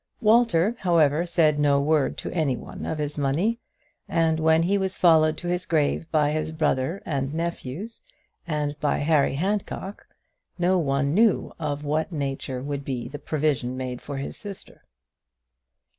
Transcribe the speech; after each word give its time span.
Walter, 0.19 0.75
however, 0.79 1.27
said 1.27 1.59
no 1.59 1.79
word 1.79 2.17
to 2.17 2.31
any 2.31 2.57
one 2.57 2.87
of 2.87 2.97
his 2.97 3.19
money; 3.19 3.59
and 4.09 4.39
when 4.39 4.63
he 4.63 4.75
was 4.75 4.97
followed 4.97 5.37
to 5.37 5.47
his 5.47 5.67
grave 5.67 6.09
by 6.11 6.31
his 6.31 6.51
brother 6.51 7.03
and 7.05 7.35
nephews, 7.35 8.01
and 8.47 8.75
by 8.79 8.97
Harry 8.97 9.35
Handcock, 9.35 10.07
no 10.57 10.79
one 10.79 11.13
knew 11.13 11.53
of 11.59 11.83
what 11.83 12.11
nature 12.11 12.63
would 12.63 12.83
be 12.83 13.07
the 13.09 13.19
provision 13.19 13.77
made 13.77 14.01
for 14.01 14.17
his 14.17 14.35
sister. 14.35 14.85